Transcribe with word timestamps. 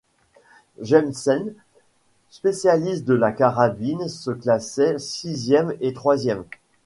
Jensen 0.81 1.45
spécialiste 2.31 3.05
de 3.05 3.13
la 3.13 3.31
carabine 3.31 4.07
se 4.09 4.31
classait 4.31 4.97
sixième 4.97 5.75
et 5.79 5.93
troisième. 5.93 6.43